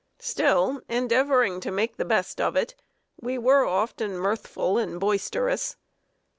[0.17, 2.73] Still, endeavoring to make the best of it,
[3.21, 5.75] we were often mirthful and boisterous.